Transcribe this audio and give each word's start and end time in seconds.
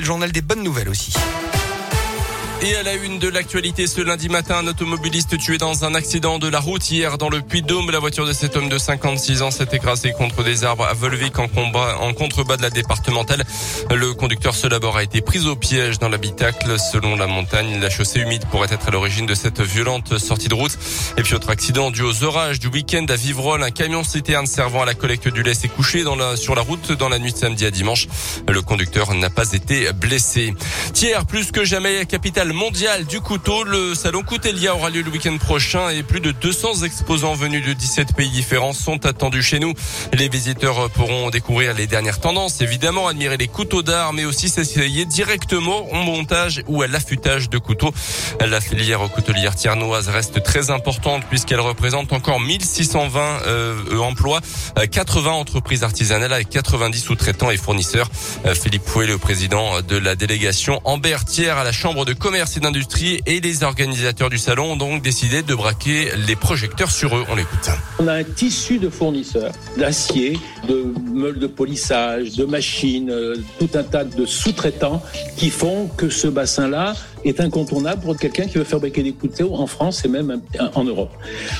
le 0.00 0.04
journal 0.04 0.30
des 0.30 0.42
bonnes 0.42 0.62
nouvelles 0.62 0.88
aussi. 0.88 1.12
Et 2.60 2.74
à 2.74 2.82
la 2.82 2.94
une 2.94 3.20
de 3.20 3.28
l'actualité 3.28 3.86
ce 3.86 4.00
lundi 4.00 4.28
matin, 4.28 4.56
un 4.56 4.66
automobiliste 4.66 5.38
tué 5.38 5.58
dans 5.58 5.84
un 5.84 5.94
accident 5.94 6.40
de 6.40 6.48
la 6.48 6.58
route 6.58 6.90
hier 6.90 7.16
dans 7.16 7.28
le 7.28 7.40
Puy-de-Dôme. 7.40 7.92
La 7.92 8.00
voiture 8.00 8.26
de 8.26 8.32
cet 8.32 8.56
homme 8.56 8.68
de 8.68 8.78
56 8.78 9.42
ans 9.42 9.52
s'est 9.52 9.68
écrasée 9.70 10.10
contre 10.10 10.42
des 10.42 10.64
arbres 10.64 10.84
à 10.84 10.92
Volvic 10.92 11.38
en 11.38 11.46
combat, 11.46 11.98
en 12.00 12.12
contrebas 12.14 12.56
de 12.56 12.62
la 12.62 12.70
départementale. 12.70 13.44
Le 13.94 14.12
conducteur 14.12 14.56
seul 14.56 14.74
à 14.74 14.80
bord 14.80 14.96
a 14.96 15.04
été 15.04 15.20
pris 15.20 15.46
au 15.46 15.54
piège 15.54 16.00
dans 16.00 16.08
l'habitacle. 16.08 16.74
Selon 16.92 17.14
la 17.14 17.28
montagne, 17.28 17.78
la 17.80 17.90
chaussée 17.90 18.18
humide 18.18 18.44
pourrait 18.50 18.68
être 18.72 18.88
à 18.88 18.90
l'origine 18.90 19.26
de 19.26 19.36
cette 19.36 19.60
violente 19.60 20.18
sortie 20.18 20.48
de 20.48 20.54
route. 20.54 20.76
Et 21.16 21.22
puis 21.22 21.34
autre 21.34 21.50
accident 21.50 21.92
dû 21.92 22.02
aux 22.02 22.24
orages 22.24 22.58
du 22.58 22.66
week-end 22.66 23.06
à 23.08 23.14
Vivrolles. 23.14 23.62
Un 23.62 23.70
camion 23.70 24.02
citerne 24.02 24.48
servant 24.48 24.82
à 24.82 24.86
la 24.86 24.94
collecte 24.94 25.28
du 25.28 25.44
lait 25.44 25.54
s'est 25.54 25.68
couché 25.68 26.02
dans 26.02 26.16
la, 26.16 26.36
sur 26.36 26.56
la 26.56 26.62
route 26.62 26.90
dans 26.90 27.08
la 27.08 27.20
nuit 27.20 27.32
de 27.32 27.38
samedi 27.38 27.66
à 27.66 27.70
dimanche. 27.70 28.08
Le 28.48 28.62
conducteur 28.62 29.14
n'a 29.14 29.30
pas 29.30 29.52
été 29.52 29.92
blessé. 29.92 30.54
Tiers, 30.92 31.24
plus 31.24 31.52
que 31.52 31.64
jamais, 31.64 32.04
capitale 32.04 32.47
mondial 32.52 33.04
du 33.04 33.20
couteau. 33.20 33.64
Le 33.64 33.94
salon 33.94 34.22
Coutelia 34.22 34.74
aura 34.74 34.90
lieu 34.90 35.02
le 35.02 35.10
week-end 35.10 35.36
prochain 35.38 35.88
et 35.90 36.02
plus 36.02 36.20
de 36.20 36.30
200 36.30 36.82
exposants 36.82 37.34
venus 37.34 37.66
de 37.66 37.72
17 37.72 38.14
pays 38.14 38.30
différents 38.30 38.72
sont 38.72 39.06
attendus 39.06 39.42
chez 39.42 39.60
nous. 39.60 39.72
Les 40.12 40.28
visiteurs 40.28 40.90
pourront 40.90 41.30
découvrir 41.30 41.74
les 41.74 41.86
dernières 41.86 42.20
tendances, 42.20 42.60
évidemment, 42.60 43.08
admirer 43.08 43.36
les 43.36 43.48
couteaux 43.48 43.82
d'art, 43.82 44.12
mais 44.12 44.24
aussi 44.24 44.48
s'essayer 44.48 45.04
directement 45.04 45.90
au 45.92 46.02
montage 46.02 46.62
ou 46.66 46.82
à 46.82 46.86
l'affûtage 46.86 47.50
de 47.50 47.58
couteaux. 47.58 47.92
La 48.40 48.60
filière 48.60 49.00
coutelière 49.10 49.54
tiernoise 49.54 50.08
reste 50.08 50.42
très 50.42 50.70
importante 50.70 51.24
puisqu'elle 51.28 51.60
représente 51.60 52.12
encore 52.12 52.40
1620 52.40 53.20
euh, 53.46 53.98
emplois, 53.98 54.40
80 54.90 55.30
entreprises 55.30 55.84
artisanales 55.84 56.32
avec 56.32 56.48
90 56.48 56.98
sous-traitants 56.98 57.50
et 57.50 57.56
fournisseurs. 57.56 58.10
Euh, 58.46 58.54
Philippe 58.54 58.84
Pouet, 58.84 59.06
le 59.06 59.18
président 59.18 59.82
de 59.82 59.96
la 59.96 60.16
délégation 60.16 60.80
Amber 60.84 61.18
à 61.50 61.64
la 61.64 61.72
Chambre 61.72 62.04
de 62.04 62.14
commerce 62.14 62.37
d'industrie 62.60 63.20
et 63.26 63.40
les 63.40 63.64
organisateurs 63.64 64.30
du 64.30 64.38
salon 64.38 64.72
ont 64.72 64.76
donc 64.76 65.02
décidé 65.02 65.42
de 65.42 65.54
braquer 65.56 66.10
les 66.28 66.36
projecteurs 66.36 66.90
sur 66.90 67.16
eux. 67.16 67.24
On 67.28 67.34
l'écoute. 67.34 67.68
On 67.98 68.06
a 68.06 68.14
un 68.14 68.22
tissu 68.22 68.78
de 68.78 68.88
fournisseurs 68.88 69.52
d'acier, 69.76 70.38
de 70.68 70.94
meules 71.12 71.40
de 71.40 71.48
polissage, 71.48 72.36
de 72.36 72.44
machines, 72.44 73.10
euh, 73.10 73.34
tout 73.58 73.70
un 73.74 73.82
tas 73.82 74.04
de 74.04 74.24
sous-traitants 74.24 75.02
qui 75.36 75.50
font 75.50 75.88
que 75.88 76.10
ce 76.10 76.28
bassin-là 76.28 76.94
est 77.24 77.40
incontournable 77.40 78.02
pour 78.02 78.16
quelqu'un 78.16 78.46
qui 78.46 78.58
veut 78.58 78.64
fabriquer 78.64 79.02
des 79.02 79.12
couteaux 79.12 79.54
en 79.54 79.66
France 79.66 80.04
et 80.04 80.08
même 80.08 80.40
en 80.74 80.84
Europe. 80.84 81.10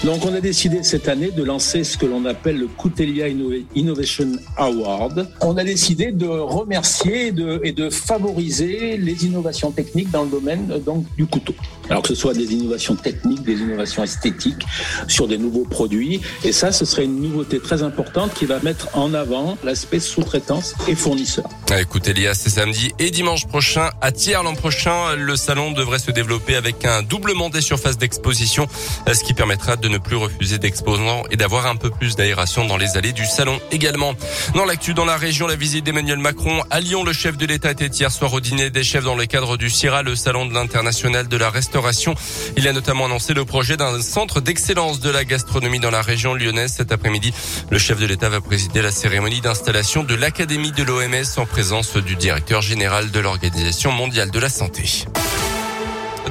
Donc 0.05 0.25
on 0.25 0.34
a 0.34 0.41
décidé 0.41 0.83
cette 0.83 1.09
année 1.09 1.31
de 1.31 1.42
lancer 1.42 1.84
ce 1.84 1.97
que 1.97 2.06
l'on 2.06 2.25
appelle 2.25 2.59
le 2.59 2.67
Coutelia 2.67 3.27
Innovation 3.75 4.33
Award. 4.56 5.28
On 5.41 5.56
a 5.56 5.65
décidé 5.65 6.12
de 6.12 6.27
remercier 6.27 7.28
et 7.28 7.33
de, 7.33 7.61
et 7.65 7.73
de 7.73 7.91
favoriser 7.91 8.97
les 8.97 9.27
innovations 9.27 9.70
techniques 9.70 10.11
dans 10.11 10.25
le 10.25 10.31
domaine 10.31 10.67
donc, 10.84 11.05
du 11.17 11.27
couteau. 11.27 11.55
Alors 11.91 12.03
que 12.03 12.08
ce 12.08 12.14
soit 12.14 12.34
des 12.34 12.53
innovations 12.53 12.97
techniques, 12.97 13.42
des 13.42 13.55
innovations 13.55 14.03
esthétiques 14.03 14.64
sur 15.06 15.27
des 15.27 15.39
nouveaux 15.39 15.64
produits. 15.64 16.20
Et 16.44 16.53
ça, 16.53 16.72
ce 16.72 16.84
serait 16.84 17.05
une 17.05 17.20
nouveauté 17.20 17.61
très 17.61 17.83
importante 17.83 18.34
qui 18.34 18.44
va 18.44 18.61
mettre 18.61 18.89
en 18.97 19.14
avant 19.14 19.56
l'aspect 19.64 20.00
sous-traitance 20.00 20.75
et 20.86 20.94
fournisseur. 20.94 21.48
Écoutez, 21.78 22.11
Elias, 22.11 22.34
c'est 22.34 22.50
samedi 22.50 22.92
et 22.98 23.11
dimanche 23.11 23.47
prochain 23.47 23.91
à 24.00 24.12
Thiers 24.12 24.42
l'an 24.42 24.55
prochain. 24.55 25.16
Le 25.16 25.36
salon 25.36 25.72
devrait 25.72 25.98
se 25.98 26.11
développer 26.11 26.56
avec 26.56 26.84
un 26.84 27.03
doublement 27.03 27.50
des 27.50 27.61
surfaces 27.61 27.98
d'exposition, 27.98 28.66
ce 29.06 29.25
qui 29.25 29.34
permettra 29.34 29.77
de 29.77 29.89
ne 29.89 29.98
plus 29.98 30.16
refuser 30.16 30.59
d'exposants 30.59 31.22
et 31.31 31.36
d'avoir 31.36 31.66
un 31.66 31.77
peu 31.77 31.91
plus 31.91 32.16
d'aération 32.16 32.66
dans 32.66 32.77
les 32.77 32.97
allées 32.97 33.12
du 33.12 33.25
salon 33.25 33.61
également. 33.70 34.14
Dans 34.55 34.64
l'actu, 34.64 34.94
dans 34.94 35.05
la 35.05 35.16
région, 35.16 35.47
la 35.47 35.56
visite 35.56 35.84
d'Emmanuel 35.84 36.19
Macron 36.19 36.62
à 36.70 36.81
Lyon, 36.81 37.05
le 37.05 37.12
chef 37.12 37.36
de 37.36 37.47
l'État 37.47 37.70
était 37.70 37.86
hier 37.86 38.11
soir 38.11 38.33
au 38.33 38.41
dîner 38.41 38.70
des 38.70 38.84
chefs 38.84 39.05
dans 39.05 39.16
le 39.16 39.27
cadre 39.27 39.56
du 39.56 39.70
CIRA, 39.70 40.03
le 40.03 40.16
salon 40.16 40.47
de 40.47 40.53
l'international 40.53 41.28
de 41.28 41.36
la 41.36 41.50
restauration. 41.50 41.78
Il 42.57 42.67
a 42.67 42.73
notamment 42.73 43.07
annoncé 43.07 43.34
le 43.34 43.45
projet 43.45 43.77
d'un 43.77 44.03
centre 44.03 44.41
d'excellence 44.41 45.01
de 45.01 45.11
la 45.11 45.25
gastronomie 45.25 45.79
dans 45.79 45.91
la 45.91 46.03
région 46.03 46.34
lyonnaise. 46.34 46.75
Cet 46.77 46.91
après-midi, 46.93 47.33
le 47.71 47.78
chef 47.78 48.00
de 48.00 48.06
l'État 48.06 48.28
va 48.28 48.41
présider 48.41 48.83
la 48.83 48.91
cérémonie 48.91 49.41
d'installation 49.41 50.03
de 50.03 50.15
l'Académie 50.15 50.72
de 50.72 50.83
l'OMS 50.83 51.39
en 51.39 51.47
présence 51.47 51.97
du 51.97 52.16
directeur 52.16 52.62
général 52.62 53.11
de 53.11 53.21
l'Organisation 53.21 53.93
mondiale 53.93 54.31
de 54.31 54.39
la 54.41 54.49
santé. 54.49 55.05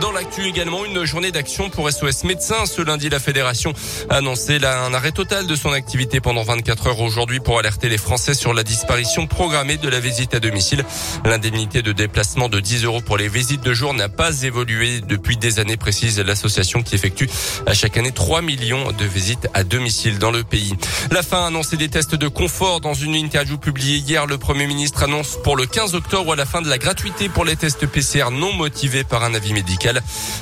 Dans 0.02 0.12
l'actu 0.12 0.46
également, 0.46 0.86
une 0.86 1.06
journée 1.06 1.32
d'action 1.32 1.72
pour 1.72 1.92
SOS 1.92 2.24
Médecins. 2.24 2.66
Ce 2.68 2.84
lundi, 2.84 3.10
la 3.10 3.20
fédération 3.20 3.74
a 4.10 4.18
annoncé 4.18 4.60
un 4.64 4.94
arrêt 4.94 5.12
total 5.12 5.48
de 5.48 5.56
son 5.56 5.72
activité 5.72 6.20
pendant 6.20 6.44
24 6.44 6.88
heures 6.88 7.00
aujourd'hui 7.00 7.40
pour 7.40 7.58
alerter 7.58 7.90
les 7.90 7.98
Français 7.98 8.36
sur 8.36 8.54
la 8.54 8.64
disparition 8.64 9.26
programmée 9.26 9.78
de 9.78 9.90
la 9.90 10.00
visite 10.00 10.36
à 10.36 10.40
domicile. 10.40 10.86
L'indemnité 11.26 11.82
de 11.82 11.94
déplacement 11.94 12.48
de 12.48 12.60
10 12.60 12.84
euros 12.84 13.02
pour 13.02 13.18
les 13.18 13.28
visites 13.28 13.62
de 13.62 13.74
jour 13.74 13.96
n'a 13.96 14.08
pas 14.08 14.44
évolué 14.44 15.02
depuis 15.02 15.36
des 15.36 15.58
années, 15.58 15.78
précise 15.78 16.20
l'association 16.20 16.84
qui 16.84 16.94
effectue 16.94 17.30
à 17.66 17.74
chaque 17.74 17.98
année 17.98 18.12
3 18.12 18.44
millions 18.44 18.92
de 18.92 19.06
visites 19.06 19.48
à 19.56 19.64
domicile 19.64 20.20
dans 20.20 20.32
le 20.32 20.44
pays. 20.44 20.76
La 21.12 21.24
fin 21.24 21.44
a 21.44 21.48
annoncé 21.48 21.76
des 21.76 21.90
tests 21.90 22.16
de 22.16 22.28
confort 22.28 22.82
dans 22.82 22.94
une 22.94 23.16
interview 23.16 23.58
publiée 23.58 23.98
hier. 23.98 24.28
Le 24.28 24.38
Premier 24.38 24.68
ministre 24.68 25.04
annonce 25.04 25.40
pour 25.44 25.56
le 25.56 25.66
15 25.66 25.96
octobre 25.96 26.36
la 26.36 26.46
fin 26.46 26.62
de 26.62 26.70
la 26.70 26.78
gratuité 26.78 27.30
pour 27.30 27.46
les 27.46 27.56
tests 27.56 27.88
PCR 27.88 28.30
non 28.32 28.54
motivés 28.54 29.04
par 29.04 29.24
un 29.24 29.34
avis 29.34 29.54
médical. 29.54 29.87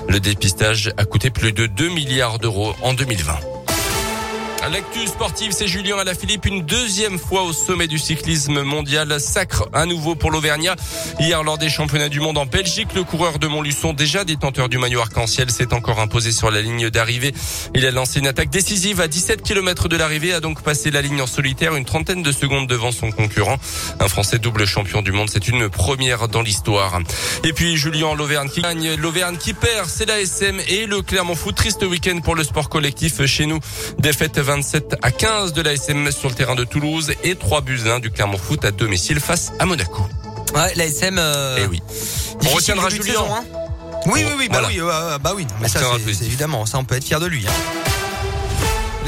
Le 0.07 0.19
dépistage 0.19 0.91
a 0.97 1.05
coûté 1.05 1.29
plus 1.29 1.51
de 1.51 1.67
2 1.67 1.89
milliards 1.89 2.39
d'euros 2.39 2.75
en 2.81 2.93
2020. 2.93 3.54
L'actu 4.71 5.05
sportive, 5.05 5.51
c'est 5.51 5.67
Julien 5.67 5.99
Alaphilippe, 5.99 6.47
une 6.47 6.63
deuxième 6.63 7.19
fois 7.19 7.43
au 7.43 7.53
sommet 7.53 7.87
du 7.87 7.99
cyclisme 7.99 8.63
mondial. 8.63 9.19
Sacre 9.19 9.69
à 9.73 9.85
nouveau 9.85 10.15
pour 10.15 10.31
l'Auvergnat. 10.31 10.75
Hier, 11.19 11.43
lors 11.43 11.59
des 11.59 11.69
championnats 11.69 12.09
du 12.09 12.19
monde 12.19 12.39
en 12.39 12.47
Belgique, 12.47 12.87
le 12.95 13.03
coureur 13.03 13.37
de 13.37 13.45
Montluçon, 13.45 13.93
déjà 13.93 14.23
détenteur 14.23 14.67
du 14.67 14.79
maillot 14.79 15.01
arc-en-ciel, 15.01 15.51
s'est 15.51 15.71
encore 15.71 15.99
imposé 15.99 16.31
sur 16.31 16.49
la 16.49 16.63
ligne 16.63 16.89
d'arrivée. 16.89 17.33
Il 17.75 17.85
a 17.85 17.91
lancé 17.91 18.19
une 18.19 18.25
attaque 18.27 18.49
décisive 18.49 19.01
à 19.01 19.07
17 19.07 19.43
km 19.43 19.87
de 19.87 19.97
l'arrivée, 19.97 20.33
a 20.33 20.39
donc 20.39 20.63
passé 20.63 20.89
la 20.89 21.03
ligne 21.03 21.21
en 21.21 21.27
solitaire 21.27 21.75
une 21.75 21.85
trentaine 21.85 22.23
de 22.23 22.31
secondes 22.31 22.67
devant 22.67 22.91
son 22.91 23.11
concurrent. 23.11 23.57
Un 23.99 24.07
Français 24.07 24.39
double 24.39 24.65
champion 24.65 25.03
du 25.03 25.11
monde, 25.11 25.29
c'est 25.31 25.47
une 25.47 25.69
première 25.69 26.27
dans 26.27 26.41
l'histoire. 26.41 26.99
Et 27.43 27.53
puis, 27.53 27.77
Julien 27.77 28.15
l'Auvergne 28.15 28.49
qui 28.49 28.61
gagne, 28.61 28.95
l'Auvergne 28.95 29.37
qui 29.37 29.53
perd, 29.53 29.87
c'est 29.87 30.07
la 30.07 30.19
SM 30.19 30.59
et 30.67 30.87
le 30.87 31.03
Clermont 31.03 31.35
Foot. 31.35 31.55
Triste 31.55 31.83
week-end 31.83 32.19
pour 32.21 32.35
le 32.35 32.43
sport 32.43 32.67
collectif 32.67 33.23
chez 33.25 33.45
nous. 33.45 33.59
Défaite 33.99 34.39
20 34.39 34.54
27 34.55 34.95
à 35.01 35.11
15 35.11 35.51
de 35.51 35.61
la 35.61 35.73
SM 35.73 36.09
sur 36.11 36.29
le 36.29 36.33
terrain 36.33 36.55
de 36.55 36.63
Toulouse 36.63 37.11
et 37.25 37.35
3 37.35 37.59
buts 37.59 37.81
1 37.85 37.99
du 37.99 38.09
Clermont 38.09 38.37
Foot 38.37 38.63
à 38.63 38.71
domicile 38.71 39.19
face 39.19 39.51
à 39.59 39.65
Monaco. 39.65 40.07
Ouais, 40.55 40.73
la 40.75 40.85
SM. 40.85 41.17
Euh... 41.19 41.57
Eh 41.59 41.67
oui. 41.67 41.81
On 42.45 42.55
retiendra 42.55 42.89
Julien. 42.89 43.19
Hein 43.29 43.43
oui, 44.05 44.23
oui, 44.25 44.31
oui, 44.37 44.49
bah 44.49 44.61
oui, 44.65 44.79
bah 45.21 45.33
oui. 45.35 45.45
Mais 45.59 45.67
ça, 45.67 45.81
c'est 46.05 46.25
évidemment, 46.25 46.65
ça, 46.65 46.77
on 46.77 46.85
peut 46.85 46.95
être 46.95 47.03
fier 47.03 47.19
de 47.19 47.25
lui. 47.25 47.45
Hein. 47.45 47.94